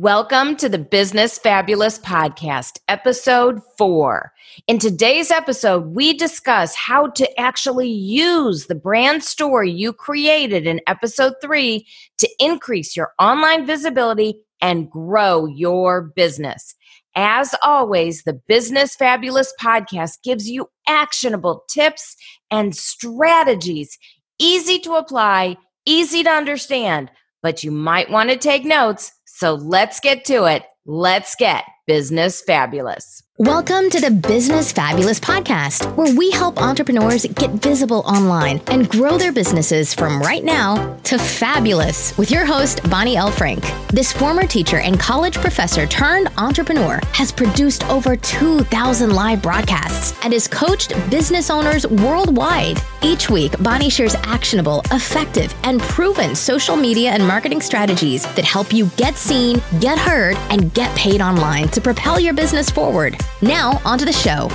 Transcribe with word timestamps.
Welcome 0.00 0.56
to 0.56 0.70
the 0.70 0.78
Business 0.78 1.38
Fabulous 1.38 1.98
Podcast, 1.98 2.78
episode 2.88 3.60
four. 3.76 4.32
In 4.66 4.78
today's 4.78 5.30
episode, 5.30 5.94
we 5.94 6.14
discuss 6.14 6.74
how 6.74 7.08
to 7.08 7.38
actually 7.38 7.90
use 7.90 8.64
the 8.64 8.74
brand 8.74 9.22
story 9.22 9.70
you 9.70 9.92
created 9.92 10.66
in 10.66 10.80
episode 10.86 11.34
three 11.42 11.86
to 12.16 12.26
increase 12.38 12.96
your 12.96 13.12
online 13.18 13.66
visibility 13.66 14.40
and 14.62 14.90
grow 14.90 15.44
your 15.44 16.00
business. 16.00 16.74
As 17.14 17.54
always, 17.62 18.22
the 18.22 18.40
Business 18.48 18.96
Fabulous 18.96 19.52
Podcast 19.60 20.22
gives 20.24 20.48
you 20.48 20.70
actionable 20.88 21.64
tips 21.68 22.16
and 22.50 22.74
strategies, 22.74 23.98
easy 24.38 24.78
to 24.78 24.94
apply, 24.94 25.58
easy 25.84 26.22
to 26.22 26.30
understand, 26.30 27.10
but 27.42 27.62
you 27.62 27.70
might 27.70 28.10
want 28.10 28.30
to 28.30 28.36
take 28.38 28.64
notes 28.64 29.12
so 29.40 29.54
let's 29.54 30.00
get 30.00 30.26
to 30.26 30.44
it. 30.44 30.64
Let's 30.84 31.34
get 31.34 31.64
business 31.86 32.42
fabulous. 32.42 33.22
Welcome 33.40 33.88
to 33.88 34.00
the 34.02 34.10
Business 34.10 34.70
Fabulous 34.70 35.18
Podcast, 35.18 35.96
where 35.96 36.14
we 36.14 36.30
help 36.30 36.60
entrepreneurs 36.60 37.24
get 37.24 37.48
visible 37.52 38.00
online 38.00 38.60
and 38.66 38.86
grow 38.86 39.16
their 39.16 39.32
businesses 39.32 39.94
from 39.94 40.20
right 40.20 40.44
now 40.44 40.98
to 41.04 41.18
fabulous 41.18 42.18
with 42.18 42.30
your 42.30 42.44
host, 42.44 42.82
Bonnie 42.90 43.16
L. 43.16 43.30
Frank. 43.30 43.64
This 43.88 44.12
former 44.12 44.46
teacher 44.46 44.80
and 44.80 45.00
college 45.00 45.36
professor 45.36 45.86
turned 45.86 46.28
entrepreneur 46.36 47.00
has 47.14 47.32
produced 47.32 47.82
over 47.88 48.14
2,000 48.14 49.14
live 49.14 49.40
broadcasts 49.40 50.14
and 50.22 50.34
has 50.34 50.46
coached 50.46 50.92
business 51.10 51.48
owners 51.48 51.86
worldwide. 51.86 52.76
Each 53.00 53.30
week, 53.30 53.54
Bonnie 53.62 53.88
shares 53.88 54.16
actionable, 54.16 54.82
effective, 54.92 55.54
and 55.64 55.80
proven 55.80 56.34
social 56.34 56.76
media 56.76 57.12
and 57.12 57.26
marketing 57.26 57.62
strategies 57.62 58.24
that 58.34 58.44
help 58.44 58.70
you 58.70 58.90
get 58.98 59.16
seen, 59.16 59.62
get 59.80 59.98
heard, 59.98 60.36
and 60.50 60.74
get 60.74 60.94
paid 60.94 61.22
online 61.22 61.68
to 61.68 61.80
propel 61.80 62.20
your 62.20 62.34
business 62.34 62.68
forward. 62.68 63.16
Now, 63.42 63.80
onto 63.84 64.04
the 64.04 64.12
show. 64.12 64.48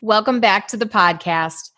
Welcome 0.00 0.40
back 0.40 0.68
to 0.68 0.76
the 0.76 0.86
podcast. 0.86 1.70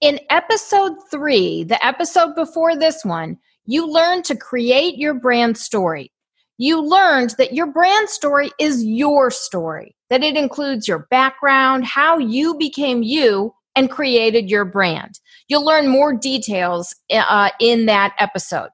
In 0.00 0.20
episode 0.30 0.92
three, 1.10 1.64
the 1.64 1.84
episode 1.84 2.34
before 2.34 2.76
this 2.76 3.04
one, 3.04 3.36
you 3.66 3.90
learned 3.90 4.24
to 4.26 4.36
create 4.36 4.96
your 4.96 5.14
brand 5.14 5.58
story. 5.58 6.12
You 6.56 6.80
learned 6.80 7.34
that 7.38 7.52
your 7.52 7.66
brand 7.66 8.08
story 8.08 8.50
is 8.60 8.84
your 8.84 9.30
story, 9.30 9.96
that 10.08 10.22
it 10.22 10.36
includes 10.36 10.86
your 10.86 11.06
background, 11.10 11.84
how 11.84 12.18
you 12.18 12.56
became 12.56 13.02
you, 13.02 13.52
and 13.74 13.90
created 13.90 14.48
your 14.48 14.64
brand. 14.64 15.18
You'll 15.48 15.64
learn 15.64 15.88
more 15.88 16.14
details 16.14 16.94
uh, 17.10 17.50
in 17.60 17.86
that 17.86 18.14
episode. 18.18 18.70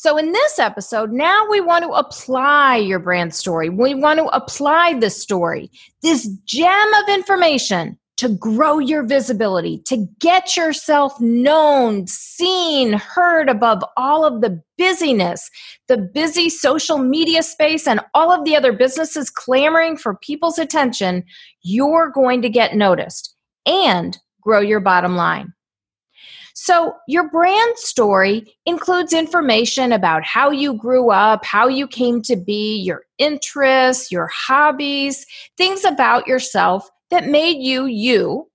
So, 0.00 0.16
in 0.16 0.30
this 0.30 0.60
episode, 0.60 1.10
now 1.10 1.44
we 1.50 1.60
want 1.60 1.82
to 1.82 1.90
apply 1.90 2.76
your 2.76 3.00
brand 3.00 3.34
story. 3.34 3.68
We 3.68 3.96
want 3.96 4.20
to 4.20 4.26
apply 4.26 4.94
this 5.00 5.20
story, 5.20 5.72
this 6.02 6.28
gem 6.44 6.94
of 7.02 7.08
information 7.08 7.98
to 8.18 8.28
grow 8.28 8.78
your 8.78 9.02
visibility, 9.02 9.78
to 9.86 10.06
get 10.20 10.56
yourself 10.56 11.20
known, 11.20 12.06
seen, 12.06 12.92
heard 12.92 13.48
above 13.48 13.82
all 13.96 14.24
of 14.24 14.40
the 14.40 14.62
busyness, 14.78 15.50
the 15.88 15.98
busy 15.98 16.48
social 16.48 16.98
media 16.98 17.42
space, 17.42 17.88
and 17.88 17.98
all 18.14 18.30
of 18.30 18.44
the 18.44 18.54
other 18.54 18.72
businesses 18.72 19.30
clamoring 19.30 19.96
for 19.96 20.14
people's 20.22 20.60
attention. 20.60 21.24
You're 21.62 22.12
going 22.12 22.40
to 22.42 22.48
get 22.48 22.76
noticed 22.76 23.34
and 23.66 24.16
grow 24.42 24.60
your 24.60 24.78
bottom 24.78 25.16
line. 25.16 25.52
So, 26.60 26.96
your 27.06 27.30
brand 27.30 27.78
story 27.78 28.52
includes 28.66 29.12
information 29.12 29.92
about 29.92 30.24
how 30.24 30.50
you 30.50 30.74
grew 30.74 31.12
up, 31.12 31.44
how 31.44 31.68
you 31.68 31.86
came 31.86 32.20
to 32.22 32.34
be, 32.34 32.78
your 32.78 33.02
interests, 33.16 34.10
your 34.10 34.26
hobbies, 34.26 35.24
things 35.56 35.84
about 35.84 36.26
yourself 36.26 36.90
that 37.10 37.28
made 37.28 37.62
you 37.62 37.86
you 37.86 38.50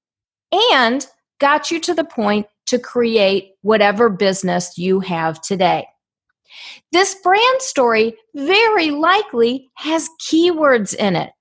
and 0.74 1.08
got 1.40 1.72
you 1.72 1.80
to 1.80 1.94
the 1.94 2.04
point 2.04 2.46
to 2.66 2.78
create 2.78 3.52
whatever 3.62 4.10
business 4.10 4.78
you 4.78 5.00
have 5.00 5.42
today. 5.42 5.88
This 6.92 7.16
brand 7.24 7.62
story 7.62 8.18
very 8.36 8.92
likely 8.92 9.72
has 9.76 10.10
keywords 10.22 10.94
in 10.94 11.16
it. 11.16 11.32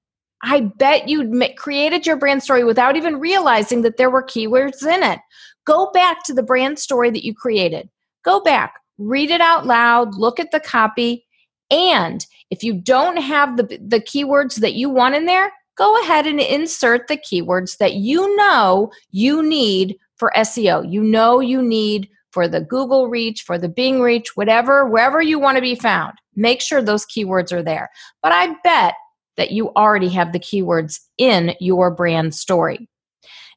I 0.44 0.60
bet 0.60 1.08
you 1.08 1.28
created 1.56 2.06
your 2.06 2.16
brand 2.16 2.42
story 2.42 2.62
without 2.64 2.96
even 2.96 3.20
realizing 3.20 3.82
that 3.82 3.96
there 3.96 4.10
were 4.10 4.22
keywords 4.22 4.86
in 4.86 5.02
it. 5.02 5.18
Go 5.64 5.90
back 5.92 6.22
to 6.24 6.34
the 6.34 6.42
brand 6.42 6.78
story 6.78 7.10
that 7.10 7.24
you 7.24 7.34
created. 7.34 7.88
Go 8.24 8.40
back, 8.40 8.74
read 8.98 9.30
it 9.30 9.40
out 9.40 9.66
loud, 9.66 10.14
look 10.14 10.38
at 10.38 10.50
the 10.50 10.60
copy, 10.60 11.24
and 11.72 12.26
if 12.50 12.62
you 12.62 12.74
don't 12.74 13.16
have 13.16 13.56
the, 13.56 13.64
the 13.80 13.98
keywords 13.98 14.56
that 14.56 14.74
you 14.74 14.90
want 14.90 15.14
in 15.14 15.24
there, 15.24 15.50
go 15.78 16.00
ahead 16.02 16.26
and 16.26 16.38
insert 16.38 17.08
the 17.08 17.16
keywords 17.16 17.78
that 17.78 17.94
you 17.94 18.36
know 18.36 18.92
you 19.10 19.42
need 19.42 19.96
for 20.16 20.30
SEO. 20.36 20.88
You 20.92 21.02
know 21.02 21.40
you 21.40 21.62
need 21.62 22.10
for 22.30 22.46
the 22.46 22.60
Google 22.60 23.08
reach, 23.08 23.42
for 23.42 23.56
the 23.56 23.70
Bing 23.70 24.02
reach, 24.02 24.36
whatever, 24.36 24.86
wherever 24.86 25.22
you 25.22 25.38
want 25.38 25.56
to 25.56 25.62
be 25.62 25.74
found. 25.74 26.12
Make 26.36 26.60
sure 26.60 26.82
those 26.82 27.06
keywords 27.06 27.52
are 27.52 27.62
there. 27.62 27.90
But 28.22 28.32
I 28.32 28.54
bet 28.62 28.94
that 29.38 29.52
you 29.52 29.70
already 29.70 30.10
have 30.10 30.32
the 30.32 30.38
keywords 30.38 31.00
in 31.16 31.54
your 31.58 31.90
brand 31.90 32.34
story. 32.34 32.86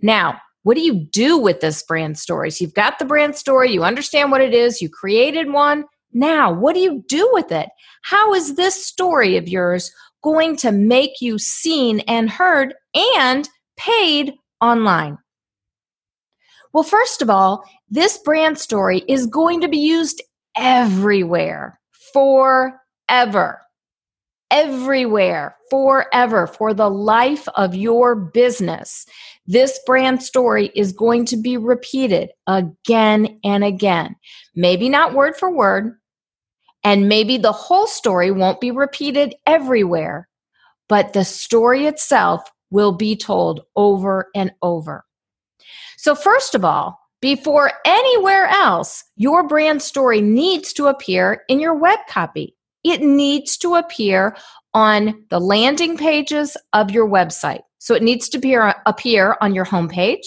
Now, 0.02 0.40
what 0.66 0.76
do 0.76 0.82
you 0.82 0.96
do 0.96 1.38
with 1.38 1.62
this 1.62 1.84
brand 1.84 2.18
story? 2.18 2.50
So 2.50 2.64
you've 2.64 2.74
got 2.74 2.98
the 2.98 3.06
brand 3.06 3.36
story, 3.36 3.72
you 3.72 3.84
understand 3.84 4.32
what 4.32 4.42
it 4.42 4.52
is, 4.52 4.82
you 4.82 4.90
created 4.90 5.52
one. 5.52 5.86
Now, 6.12 6.52
what 6.52 6.74
do 6.74 6.82
you 6.82 7.04
do 7.08 7.30
with 7.34 7.52
it? 7.52 7.70
How 8.02 8.34
is 8.34 8.56
this 8.56 8.84
story 8.84 9.38
of 9.38 9.48
yours 9.48 9.92
going 10.24 10.56
to 10.58 10.72
make 10.72 11.22
you 11.22 11.38
seen 11.38 12.00
and 12.08 12.32
heard 12.32 12.74
and 13.20 13.48
paid 13.78 14.34
online? 14.60 15.20
Well, 16.74 16.82
first 16.82 17.22
of 17.22 17.30
all, 17.30 17.64
this 17.88 18.18
brand 18.18 18.58
story 18.58 19.04
is 19.08 19.28
going 19.28 19.62
to 19.62 19.68
be 19.68 19.78
used 19.78 20.20
everywhere 20.58 21.80
forever 22.12 23.60
everywhere 24.52 25.56
forever 25.70 26.48
for 26.48 26.74
the 26.74 26.90
life 26.90 27.48
of 27.56 27.76
your 27.76 28.16
business. 28.16 29.06
This 29.48 29.80
brand 29.86 30.24
story 30.24 30.72
is 30.76 30.92
going 30.92 31.26
to 31.26 31.38
be 31.38 31.58
repeated 31.58 32.32
again 32.48 33.40
and 33.44 33.64
again. 33.64 34.16
Maybe 34.56 34.90
not 34.90 35.14
word 35.14 35.36
for 35.36 35.52
word, 35.52 35.98
and 36.84 37.10
maybe 37.10 37.38
the 37.38 37.52
whole 37.52 37.88
story 37.88 38.32
won't 38.32 38.62
be 38.62 38.72
repeated 38.72 39.36
everywhere, 39.46 40.28
but 40.90 41.14
the 41.14 41.26
story 41.26 41.86
itself 41.86 42.44
will 42.72 42.92
be 42.92 43.16
told 43.16 43.62
over 43.76 44.30
and 44.36 44.52
over. 44.62 45.06
So, 45.98 46.16
first 46.16 46.56
of 46.56 46.66
all, 46.66 47.00
before 47.22 47.72
anywhere 47.86 48.48
else, 48.48 49.04
your 49.16 49.48
brand 49.48 49.82
story 49.82 50.22
needs 50.22 50.74
to 50.74 50.88
appear 50.88 51.44
in 51.48 51.60
your 51.60 51.74
web 51.74 52.00
copy 52.08 52.56
it 52.86 53.02
needs 53.02 53.58
to 53.58 53.74
appear 53.76 54.38
on 54.76 55.26
the 55.32 55.40
landing 55.40 55.98
pages 55.98 56.56
of 56.72 56.92
your 56.92 57.10
website. 57.10 57.64
So 57.86 57.94
it 57.94 58.02
needs 58.02 58.28
to 58.30 58.40
appear, 58.40 58.74
appear 58.88 59.38
on 59.42 59.54
your 59.54 59.64
homepage. 59.64 60.26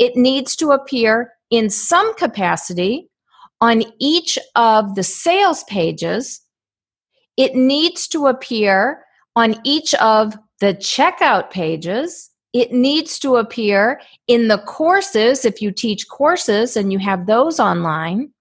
It 0.00 0.16
needs 0.16 0.56
to 0.56 0.72
appear 0.72 1.32
in 1.48 1.70
some 1.70 2.12
capacity 2.16 3.08
on 3.60 3.84
each 4.00 4.36
of 4.56 4.96
the 4.96 5.04
sales 5.04 5.62
pages. 5.64 6.40
It 7.36 7.54
needs 7.54 8.08
to 8.08 8.26
appear 8.26 9.04
on 9.36 9.54
each 9.62 9.94
of 9.94 10.36
the 10.58 10.74
checkout 10.74 11.50
pages. 11.50 12.28
It 12.52 12.72
needs 12.72 13.20
to 13.20 13.36
appear 13.36 14.00
in 14.26 14.48
the 14.48 14.58
courses 14.58 15.44
if 15.44 15.62
you 15.62 15.70
teach 15.70 16.08
courses 16.08 16.76
and 16.76 16.92
you 16.92 16.98
have 16.98 17.26
those 17.26 17.60
online. 17.60 18.32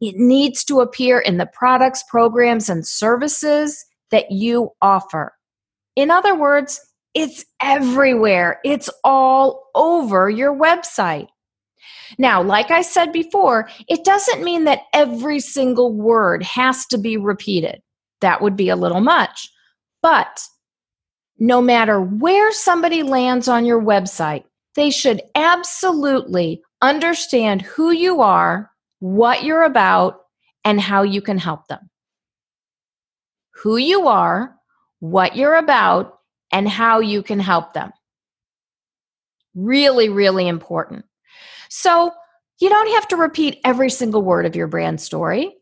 It 0.00 0.16
needs 0.16 0.64
to 0.64 0.80
appear 0.80 1.20
in 1.20 1.36
the 1.36 1.46
products, 1.46 2.02
programs, 2.10 2.68
and 2.68 2.84
services 2.84 3.84
that 4.10 4.32
you 4.32 4.70
offer. 4.82 5.32
In 5.94 6.10
other 6.10 6.34
words, 6.34 6.80
it's 7.14 7.44
everywhere, 7.62 8.60
it's 8.64 8.90
all 9.04 9.70
over 9.74 10.28
your 10.28 10.54
website. 10.54 11.28
Now, 12.18 12.42
like 12.42 12.70
I 12.70 12.82
said 12.82 13.12
before, 13.12 13.68
it 13.88 14.04
doesn't 14.04 14.44
mean 14.44 14.64
that 14.64 14.82
every 14.92 15.40
single 15.40 15.92
word 15.92 16.42
has 16.42 16.86
to 16.86 16.98
be 16.98 17.16
repeated. 17.16 17.80
That 18.20 18.40
would 18.40 18.56
be 18.56 18.68
a 18.68 18.76
little 18.76 19.00
much. 19.00 19.48
But 20.02 20.42
no 21.38 21.60
matter 21.60 22.00
where 22.00 22.52
somebody 22.52 23.02
lands 23.02 23.48
on 23.48 23.64
your 23.64 23.80
website, 23.80 24.44
they 24.76 24.90
should 24.90 25.22
absolutely 25.34 26.62
understand 26.82 27.62
who 27.62 27.90
you 27.90 28.20
are 28.20 28.70
what 29.04 29.44
you're 29.44 29.64
about, 29.64 30.20
and 30.64 30.80
how 30.80 31.02
you 31.02 31.20
can 31.20 31.36
help 31.36 31.66
them. 31.68 31.90
Who 33.62 33.76
you 33.76 34.06
are, 34.08 34.54
what 35.00 35.36
you're 35.36 35.56
about, 35.56 36.13
and 36.54 36.66
how 36.66 37.00
you 37.00 37.22
can 37.22 37.38
help 37.38 37.74
them. 37.74 37.92
Really, 39.54 40.08
really 40.08 40.48
important. 40.48 41.04
So, 41.68 42.12
You 42.60 42.68
don't 42.68 42.94
have 42.94 43.08
to 43.08 43.16
repeat 43.16 43.60
every 43.64 43.90
single 43.90 44.22
word 44.22 44.46
of 44.46 44.56
your 44.56 44.68
brand 44.68 45.00
story. 45.00 45.54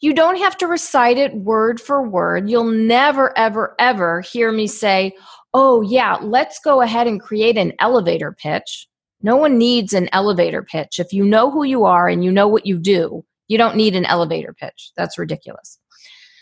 You 0.00 0.14
don't 0.14 0.38
have 0.38 0.56
to 0.58 0.66
recite 0.66 1.18
it 1.18 1.34
word 1.34 1.80
for 1.80 2.06
word. 2.08 2.50
You'll 2.50 2.70
never, 2.70 3.36
ever, 3.38 3.76
ever 3.78 4.22
hear 4.22 4.50
me 4.50 4.66
say, 4.66 5.12
oh, 5.52 5.82
yeah, 5.82 6.16
let's 6.20 6.58
go 6.58 6.80
ahead 6.80 7.06
and 7.06 7.20
create 7.20 7.58
an 7.58 7.72
elevator 7.78 8.32
pitch. 8.32 8.88
No 9.22 9.36
one 9.36 9.58
needs 9.58 9.92
an 9.92 10.08
elevator 10.12 10.62
pitch. 10.62 10.98
If 10.98 11.12
you 11.12 11.24
know 11.24 11.50
who 11.50 11.64
you 11.64 11.84
are 11.84 12.08
and 12.08 12.24
you 12.24 12.32
know 12.32 12.48
what 12.48 12.66
you 12.66 12.78
do, 12.78 13.24
you 13.48 13.58
don't 13.58 13.76
need 13.76 13.94
an 13.94 14.06
elevator 14.06 14.54
pitch. 14.54 14.92
That's 14.96 15.18
ridiculous. 15.18 15.78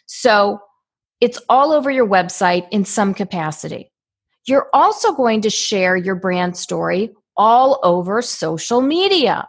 So 0.06 0.60
it's 1.20 1.40
all 1.48 1.72
over 1.72 1.90
your 1.90 2.06
website 2.06 2.66
in 2.70 2.84
some 2.84 3.12
capacity. 3.12 3.90
You're 4.48 4.68
also 4.72 5.12
going 5.12 5.42
to 5.42 5.50
share 5.50 5.96
your 5.96 6.14
brand 6.14 6.56
story 6.56 7.10
all 7.36 7.80
over 7.82 8.22
social 8.22 8.80
media. 8.80 9.46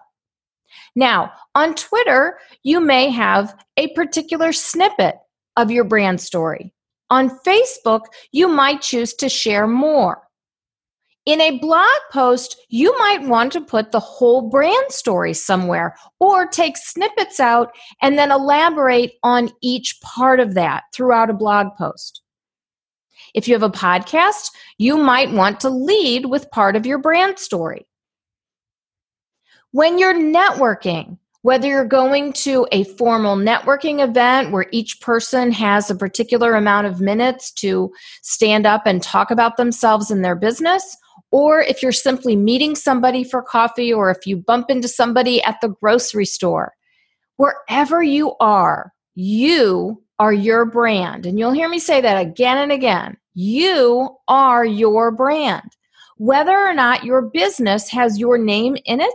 Now, 0.96 1.31
on 1.56 1.75
Twitter, 1.75 2.40
you 2.63 2.80
may 2.80 3.10
have 3.10 3.56
a 3.78 3.94
particular 3.94 4.51
snippet 4.51 5.16
of 5.56 5.72
your 5.72 5.84
brand 5.84 6.22
story. 6.22 6.74
On 7.10 7.30
Facebook, 7.46 8.01
you 8.31 8.48
might 8.48 8.81
choose 8.81 9.13
to 9.16 9.30
share 9.30 9.68
more. 9.68 10.22
In 11.25 11.42
a 11.42 11.60
blog 11.60 11.88
post, 12.12 12.57
you 12.69 12.98
might 12.98 13.22
want 13.22 13.54
to 13.54 13.62
put 13.62 13.92
the 13.92 14.00
whole 14.00 14.50
brand 14.50 14.92
story 14.92 15.34
somewhere 15.34 15.96
or 16.19 16.48
take 16.48 16.75
snippets 16.75 17.40
out 17.40 17.72
and 18.01 18.18
then 18.18 18.31
elaborate 18.31 19.13
on 19.24 19.51
each 19.62 20.00
part 20.01 20.40
of 20.40 20.56
that 20.56 20.84
throughout 20.94 21.30
a 21.30 21.34
blog 21.34 21.68
post. 21.78 22.22
If 23.34 23.48
you 23.48 23.54
have 23.54 23.64
a 23.64 23.70
podcast, 23.70 24.52
you 24.78 24.98
might 24.98 25.31
want 25.31 25.60
to 25.62 25.70
lead 25.70 26.26
with 26.26 26.52
part 26.52 26.76
of 26.76 26.86
your 26.86 26.98
brand 26.98 27.40
story. 27.40 27.88
When 29.72 30.00
you're 30.00 30.16
networking, 30.16 31.18
whether 31.42 31.68
you're 31.68 31.86
going 31.86 32.34
to 32.34 32.68
a 32.72 32.84
formal 32.84 33.38
networking 33.38 34.04
event 34.04 34.52
where 34.52 34.66
each 34.72 35.00
person 35.00 35.52
has 35.52 35.90
a 35.90 35.96
particular 35.96 36.56
amount 36.56 36.88
of 36.88 37.00
minutes 37.00 37.52
to 37.52 37.92
stand 38.22 38.66
up 38.66 38.84
and 38.86 39.02
talk 39.02 39.32
about 39.32 39.58
themselves 39.58 40.12
and 40.12 40.24
their 40.24 40.36
business, 40.36 40.98
or 41.32 41.62
if 41.62 41.82
you're 41.82 41.92
simply 41.92 42.36
meeting 42.36 42.75
somebody 42.75 43.24
for 43.24 43.42
coffee, 43.42 43.94
or 43.94 44.10
if 44.10 44.25
you 44.25 44.36
bump 44.36 44.70
into 44.70 44.88
somebody 44.88 45.42
at 45.44 45.62
the 45.62 45.70
grocery 45.70 46.25
store, 46.25 46.74
wherever 47.38 48.02
you 48.02 48.36
are, 48.40 48.92
you 49.16 50.02
are 50.19 50.33
your 50.33 50.66
brand. 50.66 51.25
And 51.25 51.39
you'll 51.39 51.54
hear 51.54 51.69
me 51.69 51.80
say 51.80 52.01
that 52.01 52.19
again 52.19 52.57
and 52.57 52.71
again. 52.71 53.18
You 53.33 54.18
are 54.27 54.66
your 54.66 55.12
brand. 55.12 55.71
Whether 56.18 56.57
or 56.57 56.74
not 56.74 57.06
your 57.06 57.21
business 57.21 57.89
has 57.89 58.19
your 58.19 58.38
name 58.38 58.75
in 58.86 59.00
it, 59.00 59.13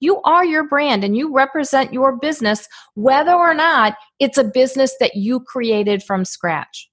you 0.00 0.20
are 0.22 0.44
your 0.44 0.64
brand 0.64 1.04
and 1.04 1.16
you 1.16 1.32
represent 1.32 1.92
your 1.92 2.16
business, 2.16 2.68
whether 2.94 3.32
or 3.32 3.54
not 3.54 3.94
it's 4.18 4.36
a 4.36 4.42
business 4.42 4.96
that 4.98 5.14
you 5.14 5.38
created 5.38 6.02
from 6.02 6.24
scratch. 6.24 6.90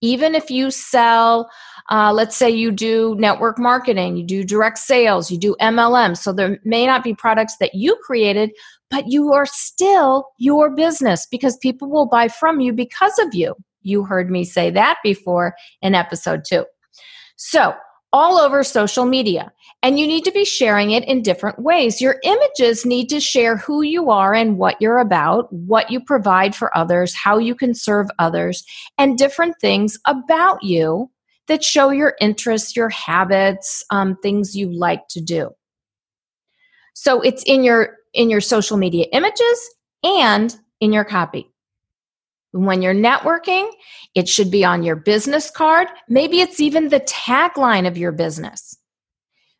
Even 0.00 0.34
if 0.34 0.50
you 0.50 0.72
sell, 0.72 1.48
uh, 1.90 2.12
let's 2.12 2.36
say 2.36 2.50
you 2.50 2.72
do 2.72 3.14
network 3.16 3.60
marketing, 3.60 4.16
you 4.16 4.24
do 4.24 4.42
direct 4.42 4.78
sales, 4.78 5.30
you 5.30 5.38
do 5.38 5.54
MLM. 5.60 6.16
So 6.16 6.32
there 6.32 6.58
may 6.64 6.84
not 6.84 7.04
be 7.04 7.14
products 7.14 7.56
that 7.60 7.74
you 7.74 7.96
created, 8.04 8.50
but 8.90 9.08
you 9.08 9.32
are 9.32 9.46
still 9.46 10.26
your 10.38 10.70
business 10.70 11.26
because 11.30 11.56
people 11.58 11.90
will 11.90 12.06
buy 12.06 12.28
from 12.28 12.60
you 12.60 12.72
because 12.72 13.18
of 13.18 13.34
you. 13.34 13.54
You 13.82 14.04
heard 14.04 14.30
me 14.30 14.44
say 14.44 14.70
that 14.70 14.98
before 15.02 15.54
in 15.82 15.94
episode 15.94 16.42
two. 16.46 16.64
So, 17.36 17.74
all 18.12 18.38
over 18.38 18.64
social 18.64 19.04
media 19.04 19.52
and 19.82 19.98
you 19.98 20.06
need 20.06 20.24
to 20.24 20.32
be 20.32 20.44
sharing 20.44 20.90
it 20.90 21.04
in 21.04 21.22
different 21.22 21.58
ways. 21.58 22.00
Your 22.00 22.16
images 22.24 22.86
need 22.86 23.08
to 23.10 23.20
share 23.20 23.56
who 23.58 23.82
you 23.82 24.10
are 24.10 24.34
and 24.34 24.56
what 24.58 24.80
you're 24.80 24.98
about, 24.98 25.52
what 25.52 25.90
you 25.90 26.00
provide 26.00 26.54
for 26.54 26.76
others, 26.76 27.14
how 27.14 27.38
you 27.38 27.54
can 27.54 27.74
serve 27.74 28.08
others, 28.18 28.64
and 28.96 29.18
different 29.18 29.56
things 29.60 29.98
about 30.06 30.62
you 30.62 31.10
that 31.46 31.62
show 31.62 31.90
your 31.90 32.14
interests, 32.20 32.74
your 32.76 32.88
habits, 32.88 33.84
um, 33.90 34.16
things 34.22 34.56
you 34.56 34.70
like 34.70 35.06
to 35.10 35.20
do. 35.20 35.50
So 36.94 37.20
it's 37.20 37.44
in 37.44 37.62
your 37.62 37.97
in 38.18 38.28
your 38.28 38.40
social 38.40 38.76
media 38.76 39.06
images 39.12 39.70
and 40.02 40.54
in 40.80 40.92
your 40.92 41.04
copy. 41.04 41.50
When 42.50 42.82
you're 42.82 42.94
networking, 42.94 43.70
it 44.14 44.28
should 44.28 44.50
be 44.50 44.64
on 44.64 44.82
your 44.82 44.96
business 44.96 45.50
card. 45.50 45.86
Maybe 46.08 46.40
it's 46.40 46.60
even 46.60 46.88
the 46.88 47.00
tagline 47.00 47.86
of 47.86 47.96
your 47.96 48.12
business. 48.12 48.76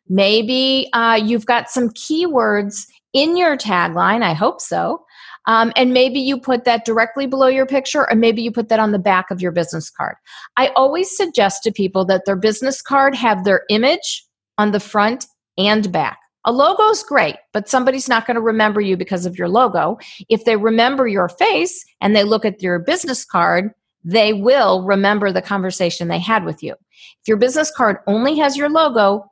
Maybe 0.09 0.89
uh, 0.91 1.19
you've 1.23 1.45
got 1.45 1.69
some 1.69 1.89
keywords 1.91 2.85
in 3.13 3.37
your 3.37 3.55
tagline. 3.57 4.23
I 4.23 4.33
hope 4.33 4.59
so. 4.59 5.05
Um, 5.45 5.71
and 5.75 5.93
maybe 5.93 6.19
you 6.19 6.39
put 6.39 6.65
that 6.65 6.83
directly 6.83 7.27
below 7.27 7.47
your 7.47 7.65
picture, 7.65 8.09
or 8.09 8.15
maybe 8.15 8.41
you 8.41 8.51
put 8.51 8.69
that 8.69 8.79
on 8.79 8.91
the 8.91 8.99
back 8.99 9.31
of 9.31 9.41
your 9.41 9.51
business 9.51 9.89
card. 9.89 10.15
I 10.57 10.67
always 10.75 11.15
suggest 11.15 11.63
to 11.63 11.71
people 11.71 12.05
that 12.05 12.25
their 12.25 12.35
business 12.35 12.81
card 12.81 13.15
have 13.15 13.45
their 13.45 13.63
image 13.69 14.25
on 14.57 14.71
the 14.71 14.79
front 14.79 15.25
and 15.57 15.91
back. 15.91 16.19
A 16.45 16.51
logo 16.51 16.89
is 16.89 17.03
great, 17.03 17.35
but 17.51 17.67
somebody's 17.67 18.07
not 18.07 18.25
going 18.25 18.35
to 18.35 18.41
remember 18.41 18.79
you 18.79 18.95
because 18.95 19.25
of 19.25 19.37
your 19.37 19.49
logo. 19.49 19.97
If 20.29 20.45
they 20.45 20.55
remember 20.55 21.07
your 21.07 21.27
face 21.27 21.85
and 22.01 22.15
they 22.15 22.23
look 22.23 22.45
at 22.45 22.61
your 22.61 22.79
business 22.79 23.25
card, 23.25 23.71
they 24.03 24.31
will 24.33 24.83
remember 24.83 25.31
the 25.31 25.41
conversation 25.41 26.07
they 26.07 26.19
had 26.19 26.45
with 26.45 26.63
you. 26.63 26.73
If 27.21 27.27
your 27.27 27.37
business 27.37 27.71
card 27.71 27.97
only 28.07 28.37
has 28.37 28.55
your 28.55 28.69
logo, 28.69 29.25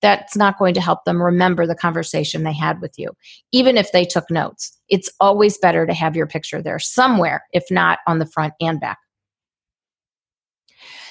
that's 0.00 0.36
not 0.36 0.58
going 0.58 0.74
to 0.74 0.80
help 0.80 1.04
them 1.04 1.22
remember 1.22 1.66
the 1.66 1.74
conversation 1.74 2.42
they 2.42 2.52
had 2.52 2.80
with 2.80 2.98
you, 2.98 3.10
even 3.52 3.76
if 3.76 3.92
they 3.92 4.04
took 4.04 4.30
notes. 4.30 4.76
It's 4.88 5.10
always 5.20 5.58
better 5.58 5.86
to 5.86 5.94
have 5.94 6.16
your 6.16 6.26
picture 6.26 6.60
there 6.60 6.78
somewhere, 6.78 7.44
if 7.52 7.64
not 7.70 8.00
on 8.06 8.18
the 8.18 8.26
front 8.26 8.54
and 8.60 8.80
back. 8.80 8.98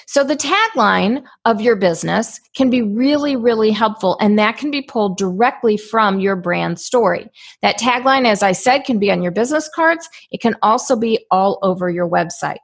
So, 0.06 0.24
the 0.24 0.36
tagline 0.36 1.24
of 1.44 1.60
your 1.60 1.76
business 1.76 2.40
can 2.56 2.70
be 2.70 2.82
really, 2.82 3.36
really 3.36 3.70
helpful, 3.70 4.16
and 4.20 4.38
that 4.38 4.56
can 4.56 4.70
be 4.70 4.82
pulled 4.82 5.16
directly 5.16 5.76
from 5.76 6.20
your 6.20 6.36
brand 6.36 6.80
story. 6.80 7.28
That 7.62 7.78
tagline, 7.78 8.26
as 8.26 8.42
I 8.42 8.52
said, 8.52 8.80
can 8.80 8.98
be 8.98 9.10
on 9.10 9.22
your 9.22 9.32
business 9.32 9.68
cards, 9.74 10.08
it 10.30 10.40
can 10.40 10.56
also 10.62 10.96
be 10.96 11.24
all 11.30 11.58
over 11.62 11.88
your 11.88 12.08
website. 12.08 12.58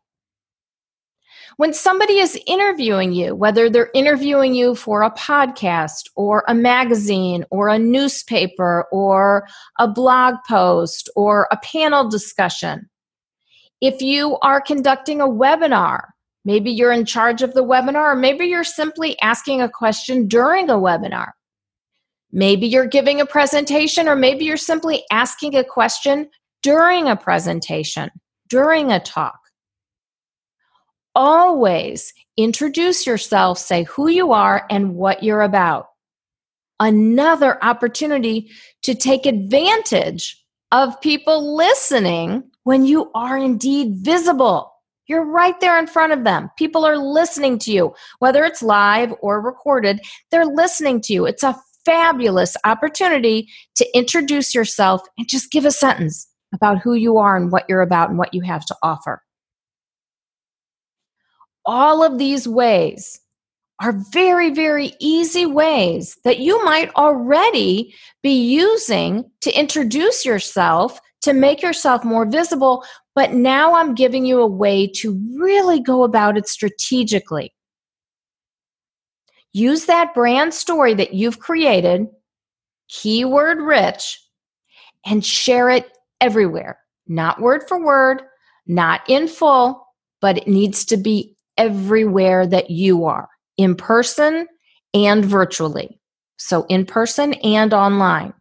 When 1.59 1.75
somebody 1.75 2.19
is 2.19 2.41
interviewing 2.47 3.13
you, 3.13 3.35
whether 3.35 3.69
they're 3.69 3.91
interviewing 3.93 4.55
you 4.55 4.77
for 4.77 5.03
a 5.03 5.11
podcast 5.11 6.05
or 6.15 6.45
a 6.47 6.55
magazine 6.55 7.45
or 7.51 7.69
a 7.69 7.81
newspaper 7.81 8.87
or 8.93 9.45
a 9.81 9.89
blog 9.89 10.37
post 10.47 11.11
or 11.17 11.49
a 11.51 11.57
panel 11.57 12.09
discussion, 12.09 12.89
if 13.81 14.01
you 14.03 14.39
are 14.43 14.61
conducting 14.61 15.21
a 15.21 15.27
webinar, 15.27 16.03
maybe 16.49 16.73
you're 16.73 16.91
in 16.91 17.05
charge 17.05 17.43
of 17.43 17.55
the 17.55 17.63
webinar, 17.63 18.13
or 18.13 18.17
maybe 18.17 18.47
you're 18.47 18.65
simply 18.65 19.17
asking 19.21 19.61
a 19.61 19.69
question 19.69 20.27
during 20.27 20.69
a 20.69 20.75
webinar. 20.75 21.29
Maybe 22.33 22.67
you're 22.67 22.87
giving 22.87 23.21
a 23.21 23.27
presentation, 23.27 24.09
or 24.09 24.17
maybe 24.17 24.45
you're 24.45 24.57
simply 24.57 25.05
asking 25.13 25.55
a 25.55 25.63
question 25.63 26.29
during 26.63 27.09
a 27.09 27.17
presentation, 27.17 28.11
during 28.49 28.91
a 28.91 28.99
talk 28.99 29.39
always 31.19 32.15
introduce 32.37 33.05
yourself, 33.05 33.59
say 33.59 33.83
who 33.83 34.09
you 34.09 34.33
are 34.33 34.65
and 34.71 34.95
what 34.95 35.25
you're 35.25 35.43
about. 35.43 35.87
Another 36.79 37.63
opportunity 37.63 38.53
to 38.83 38.95
take 38.95 39.27
advantage 39.27 40.41
of 40.71 41.01
people 41.01 41.57
listening 41.57 42.45
when 42.63 42.85
you 42.85 43.11
are 43.17 43.37
indeed 43.37 43.97
visible. 43.97 44.68
You're 45.09 45.25
right 45.25 45.59
there 45.61 45.79
in 45.79 45.87
front 45.87 46.13
of 46.13 46.25
them. 46.25 46.51
People 46.57 46.85
are 46.85 46.99
listening 46.99 47.59
to 47.61 47.73
you, 47.73 47.95
whether 48.19 48.45
it's 48.45 48.63
live 48.63 49.15
or 49.21 49.41
recorded, 49.41 50.01
they're 50.31 50.47
listening 50.47 51.01
to 51.03 51.13
you. 51.13 51.27
It's 51.27 51.43
a 51.43 51.59
fabulous 51.85 52.57
opportunity 52.65 53.49
to 53.77 53.97
introduce 53.97 54.55
yourself 54.55 55.03
and 55.17 55.29
just 55.29 55.51
give 55.51 55.65
a 55.65 55.71
sentence 55.71 56.29
about 56.55 56.79
who 56.79 56.95
you 56.95 57.17
are 57.17 57.37
and 57.37 57.51
what 57.51 57.65
you're 57.69 57.83
about 57.83 58.11
and 58.11 58.19
what 58.19 58.35
you 58.35 58.43
have 58.43 58.65
to 58.67 58.77
offer 58.83 59.23
all 61.69 62.03
of 62.03 62.17
these 62.19 62.49
ways 62.49 63.21
are 63.81 63.93
very, 64.11 64.51
very 64.51 64.95
easy 65.01 65.45
ways 65.45 66.17
that 66.25 66.39
you 66.39 66.65
might 66.65 66.93
already 66.97 67.95
be 68.23 68.43
using 68.43 69.31
to 69.43 69.57
introduce 69.57 70.25
yourself, 70.25 70.99
to 71.21 71.35
make 71.35 71.63
yourself 71.63 72.05
more 72.05 72.25
visible. 72.25 72.83
But 73.19 73.33
now 73.33 73.75
I'm 73.75 73.97
giving 73.97 74.25
you 74.25 74.41
a 74.41 74.47
way 74.47 74.87
to 74.99 75.21
really 75.37 75.81
go 75.81 76.05
about 76.05 76.39
it 76.39 76.47
strategically. 76.47 77.53
Use 79.53 79.87
that 79.87 80.15
brand 80.15 80.55
story 80.55 80.95
that 80.95 81.15
you've 81.15 81.41
created, 81.41 82.07
keyword 82.89 83.59
rich, 83.59 84.21
and 85.05 85.25
share 85.27 85.69
it 85.69 85.91
everywhere. 86.21 86.79
Not 87.09 87.41
word 87.41 87.65
for 87.67 87.85
word, 87.85 88.23
not 88.69 89.01
in 89.09 89.27
full, 89.27 89.85
but 90.21 90.39
it 90.39 90.47
needs 90.47 90.85
to 90.85 90.97
be 90.97 91.37
everywhere 91.57 92.47
that 92.47 92.71
you 92.71 93.05
are, 93.05 93.29
in 93.57 93.75
person 93.75 94.47
and 94.95 95.25
virtually. 95.25 96.01
So, 96.37 96.67
in 96.69 96.87
person 96.87 97.35
and 97.35 97.75
online. 97.75 98.33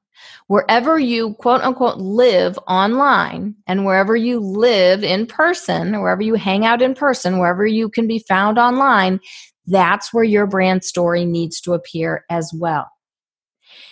Wherever 0.48 0.98
you 0.98 1.34
quote 1.36 1.62
unquote 1.62 1.98
live 1.98 2.58
online 2.68 3.56
and 3.68 3.86
wherever 3.86 4.16
you 4.16 4.40
live 4.40 5.04
in 5.04 5.26
person, 5.26 6.02
wherever 6.02 6.22
you 6.22 6.36
hang 6.36 6.66
out 6.66 6.82
in 6.82 6.94
person, 6.94 7.38
wherever 7.38 7.66
you 7.66 7.90
can 7.90 8.08
be 8.08 8.24
found 8.28 8.58
online, 8.58 9.20
that's 9.66 10.14
where 10.14 10.24
your 10.24 10.48
brand 10.48 10.84
story 10.84 11.26
needs 11.26 11.62
to 11.62 11.74
appear 11.74 12.24
as 12.30 12.52
well. 12.54 12.88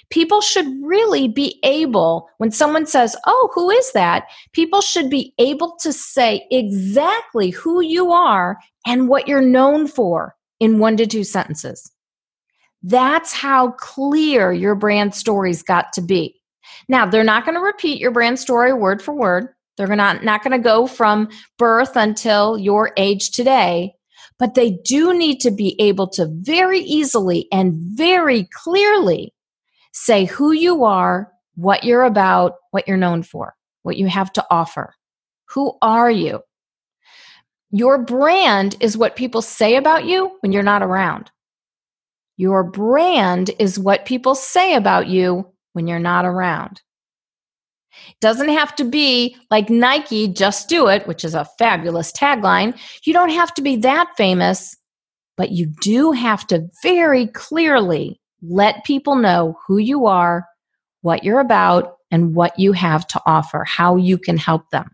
People 0.10 0.40
should 0.40 0.68
really 0.84 1.28
be 1.28 1.60
able, 1.64 2.30
when 2.38 2.52
someone 2.52 2.86
says, 2.86 3.16
Oh, 3.26 3.50
who 3.54 3.70
is 3.70 3.92
that? 3.94 4.26
People 4.54 4.82
should 4.82 5.10
be 5.10 5.34
able 5.40 5.76
to 5.82 5.92
say 5.92 6.46
exactly 6.52 7.50
who 7.50 7.82
you 7.82 8.12
are 8.12 8.58
and 8.86 9.10
what 9.10 9.28
you're 9.28 9.42
known 9.42 9.88
for 9.88 10.36
in 10.60 10.80
one 10.80 10.96
to 10.98 11.08
two 11.08 11.24
sentences. 11.24 11.92
That's 12.84 13.34
how 13.34 13.72
clear 13.72 14.54
your 14.54 14.76
brand 14.76 15.16
story's 15.16 15.64
got 15.64 15.92
to 15.94 16.02
be. 16.02 16.35
Now, 16.88 17.06
they're 17.06 17.24
not 17.24 17.46
going 17.46 17.56
to 17.56 17.62
repeat 17.62 18.00
your 18.00 18.12
brand 18.12 18.40
story 18.40 18.74
word 18.74 19.02
for 19.02 19.14
word. 19.14 19.50
They're 19.78 19.96
not, 19.96 20.24
not 20.24 20.44
going 20.44 20.58
to 20.58 20.64
go 20.64 20.88
from 20.88 21.30
birth 21.58 21.96
until 21.96 22.58
your 22.58 22.92
age 22.98 23.32
today, 23.32 23.94
but 24.40 24.56
they 24.56 24.80
do 24.86 25.14
need 25.14 25.40
to 25.42 25.52
be 25.52 25.80
able 25.80 26.08
to 26.10 26.28
very 26.32 26.80
easily 26.80 27.48
and 27.52 27.74
very 27.76 28.48
clearly 28.54 29.34
say 29.92 30.26
who 30.26 30.52
you 30.52 30.84
are, 30.84 31.32
what 31.56 31.84
you're 31.84 32.04
about, 32.04 32.54
what 32.72 32.88
you're 32.88 32.98
known 32.98 33.24
for, 33.24 33.56
what 33.84 33.98
you 33.98 34.08
have 34.08 34.32
to 34.34 34.46
offer. 34.50 34.94
Who 35.50 35.78
are 35.82 36.12
you? 36.12 36.42
Your 37.72 37.98
brand 37.98 38.76
is 38.80 38.98
what 38.98 39.16
people 39.16 39.42
say 39.42 39.76
about 39.76 40.06
you 40.06 40.38
when 40.42 40.52
you're 40.52 40.64
not 40.64 40.84
around. 40.84 41.32
Your 42.38 42.64
brand 42.64 43.52
is 43.60 43.80
what 43.80 44.06
people 44.06 44.36
say 44.36 44.76
about 44.76 45.08
you 45.08 45.52
when 45.76 45.88
you're 45.88 46.00
not 46.00 46.26
around. 46.26 46.82
It 48.10 48.20
doesn't 48.22 48.50
have 48.50 48.76
to 48.78 48.84
be 48.84 49.36
like 49.52 49.70
Nike, 49.70 50.28
just 50.28 50.70
do 50.70 50.88
it, 50.88 51.06
which 51.08 51.24
is 51.24 51.36
a 51.36 51.48
fabulous 51.58 52.12
tagline. 52.12 52.78
You 53.04 53.14
don't 53.14 53.30
have 53.30 53.54
to 53.56 53.62
be 53.62 53.76
that 53.78 54.12
famous, 54.18 54.76
but 55.38 55.52
you 55.52 55.66
do 55.82 56.12
have 56.12 56.48
to 56.48 56.68
very 56.82 57.28
clearly 57.28 58.20
let 58.42 58.86
people 58.86 59.16
know 59.16 59.58
who 59.68 59.78
you 59.78 60.06
are, 60.06 60.46
what 61.02 61.24
you're 61.24 61.40
about, 61.40 61.98
and 62.12 62.36
what 62.36 62.58
you 62.58 62.72
have 62.72 63.06
to 63.08 63.22
offer, 63.26 63.64
how 63.66 63.98
you 63.98 64.18
can 64.18 64.38
help 64.38 64.70
them. 64.70 64.90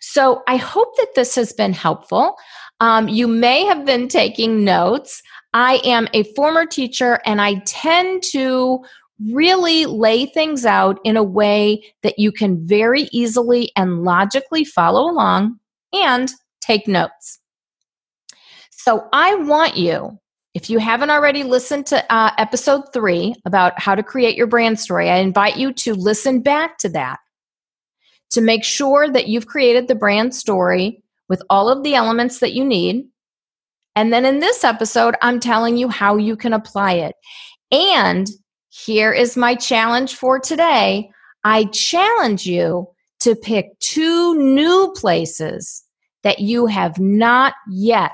So 0.00 0.42
I 0.48 0.56
hope 0.56 0.96
that 0.96 1.14
this 1.14 1.34
has 1.34 1.52
been 1.52 1.74
helpful. 1.74 2.36
Um, 2.80 3.08
you 3.08 3.28
may 3.28 3.64
have 3.66 3.84
been 3.84 4.08
taking 4.08 4.64
notes. 4.64 5.22
I 5.52 5.80
am 5.84 6.08
a 6.12 6.24
former 6.34 6.66
teacher 6.66 7.20
and 7.24 7.40
I 7.40 7.60
tend 7.66 8.22
to 8.30 8.84
really 9.30 9.86
lay 9.86 10.26
things 10.26 10.64
out 10.64 10.98
in 11.04 11.16
a 11.16 11.22
way 11.22 11.84
that 12.02 12.18
you 12.18 12.32
can 12.32 12.66
very 12.66 13.08
easily 13.12 13.70
and 13.76 14.04
logically 14.04 14.64
follow 14.64 15.10
along 15.10 15.58
and 15.92 16.30
take 16.60 16.88
notes. 16.88 17.38
So 18.70 19.08
I 19.12 19.34
want 19.34 19.76
you, 19.76 20.18
if 20.54 20.70
you 20.70 20.78
haven't 20.78 21.10
already 21.10 21.42
listened 21.42 21.86
to 21.86 22.12
uh, 22.12 22.30
episode 22.38 22.84
three 22.92 23.34
about 23.44 23.78
how 23.78 23.94
to 23.94 24.02
create 24.02 24.36
your 24.36 24.46
brand 24.46 24.80
story, 24.80 25.10
I 25.10 25.16
invite 25.16 25.56
you 25.56 25.72
to 25.74 25.94
listen 25.94 26.40
back 26.40 26.78
to 26.78 26.88
that 26.90 27.18
to 28.30 28.40
make 28.40 28.64
sure 28.64 29.10
that 29.10 29.28
you've 29.28 29.46
created 29.46 29.88
the 29.88 29.94
brand 29.94 30.34
story 30.34 31.02
with 31.28 31.42
all 31.50 31.68
of 31.68 31.82
the 31.82 31.94
elements 31.94 32.38
that 32.38 32.52
you 32.52 32.64
need. 32.64 33.06
And 33.96 34.12
then 34.12 34.24
in 34.24 34.40
this 34.40 34.64
episode, 34.64 35.14
I'm 35.22 35.40
telling 35.40 35.76
you 35.76 35.88
how 35.88 36.16
you 36.16 36.36
can 36.36 36.52
apply 36.52 36.94
it. 36.94 37.16
And 37.70 38.28
here 38.68 39.12
is 39.12 39.36
my 39.36 39.54
challenge 39.54 40.14
for 40.14 40.38
today 40.38 41.10
I 41.44 41.64
challenge 41.66 42.44
you 42.46 42.86
to 43.20 43.34
pick 43.34 43.78
two 43.80 44.34
new 44.36 44.92
places 44.96 45.82
that 46.22 46.40
you 46.40 46.66
have 46.66 46.98
not 46.98 47.54
yet 47.70 48.12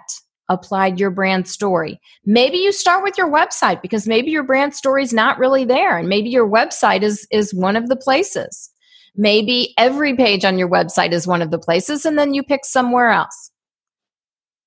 applied 0.48 1.00
your 1.00 1.10
brand 1.10 1.48
story. 1.48 2.00
Maybe 2.24 2.58
you 2.58 2.70
start 2.70 3.02
with 3.02 3.18
your 3.18 3.30
website 3.30 3.82
because 3.82 4.06
maybe 4.06 4.30
your 4.30 4.44
brand 4.44 4.74
story 4.74 5.02
is 5.02 5.12
not 5.12 5.38
really 5.38 5.64
there 5.64 5.98
and 5.98 6.08
maybe 6.08 6.28
your 6.28 6.48
website 6.48 7.02
is 7.02 7.26
is 7.32 7.52
one 7.52 7.74
of 7.74 7.88
the 7.88 7.96
places. 7.96 8.70
Maybe 9.16 9.74
every 9.78 10.14
page 10.14 10.44
on 10.44 10.58
your 10.58 10.68
website 10.68 11.12
is 11.12 11.26
one 11.26 11.40
of 11.40 11.50
the 11.50 11.58
places, 11.58 12.04
and 12.04 12.18
then 12.18 12.34
you 12.34 12.42
pick 12.42 12.64
somewhere 12.64 13.10
else. 13.10 13.50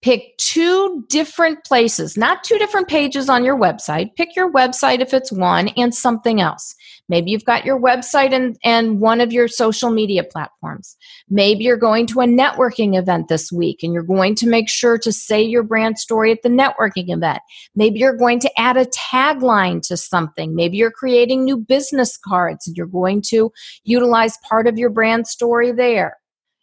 Pick 0.01 0.37
two 0.37 1.03
different 1.09 1.65
places, 1.65 2.15
not 2.15 2.43
two 2.43 2.57
different 2.57 2.87
pages 2.87 3.27
on 3.29 3.43
your 3.43 3.57
website. 3.57 4.15
Pick 4.15 4.33
your 4.33 4.51
website 4.51 5.01
if 5.01 5.13
it's 5.13 5.31
one 5.31 5.67
and 5.69 5.93
something 5.93 6.39
else. 6.39 6.73
Maybe 7.09 7.31
you've 7.31 7.43
got 7.43 7.65
your 7.65 7.77
website 7.77 8.33
and, 8.33 8.55
and 8.63 9.01
one 9.01 9.19
of 9.19 9.33
your 9.33 9.47
social 9.47 9.89
media 9.89 10.23
platforms. 10.23 10.95
Maybe 11.29 11.65
you're 11.65 11.75
going 11.75 12.05
to 12.07 12.21
a 12.21 12.25
networking 12.25 12.97
event 12.97 13.27
this 13.27 13.51
week 13.51 13.83
and 13.83 13.93
you're 13.93 14.03
going 14.03 14.35
to 14.35 14.47
make 14.47 14.69
sure 14.69 14.97
to 14.99 15.11
say 15.11 15.41
your 15.41 15.63
brand 15.63 15.97
story 15.97 16.31
at 16.31 16.43
the 16.43 16.49
networking 16.49 17.13
event. 17.13 17.39
Maybe 17.75 17.99
you're 17.99 18.15
going 18.15 18.39
to 18.41 18.59
add 18.59 18.77
a 18.77 18.85
tagline 18.85 19.81
to 19.87 19.97
something. 19.97 20.55
Maybe 20.55 20.77
you're 20.77 20.91
creating 20.91 21.43
new 21.43 21.57
business 21.57 22.17
cards 22.17 22.67
and 22.67 22.77
you're 22.77 22.85
going 22.85 23.23
to 23.29 23.51
utilize 23.83 24.37
part 24.47 24.67
of 24.67 24.77
your 24.77 24.91
brand 24.91 25.27
story 25.27 25.71
there. 25.71 26.15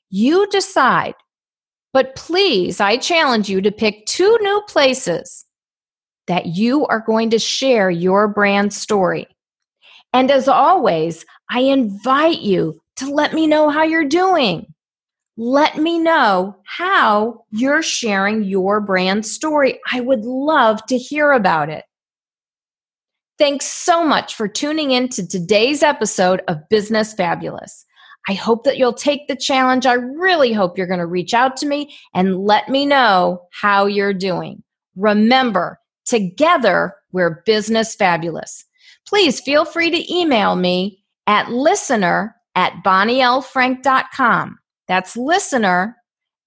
You 0.08 0.46
decide 0.48 1.14
but 1.96 2.14
please, 2.14 2.78
I 2.78 2.98
challenge 2.98 3.48
you 3.48 3.62
to 3.62 3.72
pick 3.72 4.04
two 4.04 4.36
new 4.42 4.62
places 4.68 5.46
that 6.26 6.44
you 6.44 6.84
are 6.88 7.00
going 7.00 7.30
to 7.30 7.38
share 7.38 7.88
your 7.88 8.28
brand 8.28 8.74
story. 8.74 9.26
And 10.12 10.30
as 10.30 10.46
always, 10.46 11.24
I 11.50 11.60
invite 11.60 12.40
you 12.40 12.78
to 12.96 13.08
let 13.08 13.32
me 13.32 13.46
know 13.46 13.70
how 13.70 13.82
you're 13.82 14.04
doing. 14.04 14.74
Let 15.38 15.78
me 15.78 15.98
know 15.98 16.58
how 16.66 17.46
you're 17.50 17.82
sharing 17.82 18.44
your 18.44 18.82
brand 18.82 19.24
story. 19.24 19.80
I 19.90 20.00
would 20.02 20.26
love 20.26 20.84
to 20.88 20.98
hear 20.98 21.32
about 21.32 21.70
it. 21.70 21.86
Thanks 23.38 23.64
so 23.64 24.04
much 24.04 24.34
for 24.34 24.48
tuning 24.48 24.90
in 24.90 25.08
to 25.08 25.26
today's 25.26 25.82
episode 25.82 26.42
of 26.46 26.68
Business 26.68 27.14
Fabulous. 27.14 27.86
I 28.28 28.34
hope 28.34 28.64
that 28.64 28.76
you'll 28.76 28.92
take 28.92 29.28
the 29.28 29.36
challenge. 29.36 29.86
I 29.86 29.94
really 29.94 30.52
hope 30.52 30.76
you're 30.76 30.86
going 30.86 31.00
to 31.00 31.06
reach 31.06 31.32
out 31.32 31.56
to 31.58 31.66
me 31.66 31.96
and 32.14 32.44
let 32.44 32.68
me 32.68 32.84
know 32.84 33.42
how 33.50 33.86
you're 33.86 34.14
doing. 34.14 34.62
Remember, 34.96 35.78
together 36.04 36.94
we're 37.12 37.42
business 37.46 37.94
fabulous. 37.94 38.64
Please 39.06 39.40
feel 39.40 39.64
free 39.64 39.90
to 39.90 40.12
email 40.12 40.56
me 40.56 41.04
at 41.26 41.50
listener 41.50 42.34
at 42.54 42.72
bonnielfrank.com. 42.84 44.58
That's 44.88 45.16
listener 45.16 45.96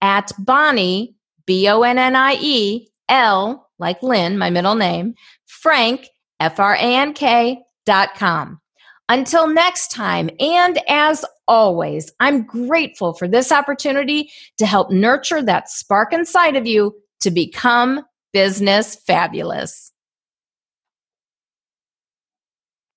at 0.02 0.32
Bonnie, 0.40 1.16
B 1.46 1.68
O 1.70 1.84
N 1.84 1.98
N 1.98 2.16
I 2.16 2.38
E, 2.42 2.90
L, 3.08 3.70
like 3.80 4.04
Lynn, 4.04 4.38
my 4.38 4.50
middle 4.50 4.76
name, 4.76 5.16
Frank, 5.46 6.08
F 6.40 6.60
R 6.60 6.76
A 6.76 6.80
N 6.80 7.14
K 7.14 7.62
dot 7.86 8.16
com. 8.16 8.60
Until 9.10 9.48
next 9.48 9.90
time, 9.92 10.30
and 10.40 10.80
as 10.88 11.26
always, 11.50 12.10
I'm 12.22 12.44
grateful 12.44 13.14
for 13.14 13.28
this 13.28 13.52
opportunity 13.52 14.32
to 14.58 14.66
help 14.66 14.92
nurture 14.92 15.42
that 15.42 15.70
spark 15.70 16.14
inside 16.14 16.56
of 16.56 16.66
you 16.66 16.96
to 17.22 17.32
become 17.32 18.06
business 18.32 18.96
fabulous. 18.96 19.92